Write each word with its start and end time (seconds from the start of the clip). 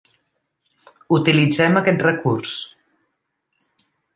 Utilitzem 1.17 1.77
aquest 1.81 2.03
recurs. 2.09 2.57